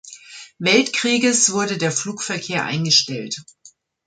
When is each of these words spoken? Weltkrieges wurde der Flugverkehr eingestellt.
Weltkrieges 0.57 1.51
wurde 1.51 1.77
der 1.77 1.91
Flugverkehr 1.91 2.65
eingestellt. 2.65 3.43